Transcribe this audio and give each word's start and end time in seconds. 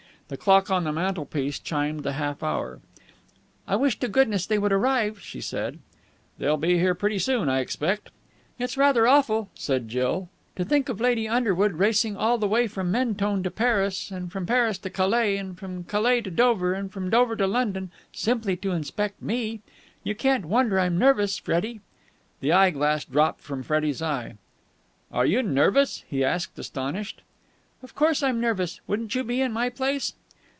The 0.31 0.37
clock 0.37 0.71
on 0.71 0.85
the 0.85 0.93
mantelpiece 0.93 1.59
chimed 1.59 2.03
the 2.03 2.13
half 2.13 2.41
hour. 2.41 2.79
"I 3.67 3.75
wish 3.75 3.99
to 3.99 4.07
goodness 4.07 4.45
they 4.45 4.57
would 4.57 4.71
arrive," 4.71 5.19
she 5.19 5.41
said. 5.41 5.79
"They'll 6.37 6.55
be 6.55 6.79
here 6.79 6.95
pretty 6.95 7.19
soon, 7.19 7.49
I 7.49 7.59
expect." 7.59 8.11
"It's 8.57 8.77
rather 8.77 9.05
awful," 9.05 9.49
said 9.55 9.89
Jill, 9.89 10.29
"to 10.55 10.63
think 10.63 10.87
of 10.87 11.01
Lady 11.01 11.27
Underhill 11.27 11.71
racing 11.71 12.15
all 12.15 12.37
the 12.37 12.47
way 12.47 12.67
from 12.67 12.89
Mentone 12.91 13.43
to 13.43 13.51
Paris 13.51 14.09
and 14.09 14.31
from 14.31 14.45
Paris 14.45 14.77
to 14.77 14.89
Calais 14.89 15.35
and 15.35 15.57
from 15.59 15.83
Calais 15.83 16.21
to 16.21 16.31
Dover 16.31 16.75
and 16.75 16.89
from 16.93 17.09
Dover 17.09 17.35
to 17.35 17.45
London 17.45 17.91
simply 18.13 18.55
to 18.55 18.71
inspect 18.71 19.21
me. 19.21 19.59
You 20.01 20.15
can't 20.15 20.45
wonder 20.45 20.79
I'm 20.79 20.97
nervous, 20.97 21.37
Freddie." 21.39 21.81
The 22.39 22.53
eye 22.53 22.69
glass 22.69 23.03
dropped 23.03 23.41
from 23.41 23.63
Freddie's 23.63 24.01
eye. 24.01 24.35
"Are 25.11 25.25
you 25.25 25.43
nervous?" 25.43 26.05
he 26.07 26.23
asked, 26.23 26.57
astonished. 26.57 27.21
"Of 27.83 27.95
course 27.95 28.23
I'm 28.23 28.39
nervous. 28.39 28.79
Wouldn't 28.87 29.13
you 29.13 29.25
be 29.25 29.41
in 29.41 29.51
my 29.51 29.67
place?" 29.67 30.13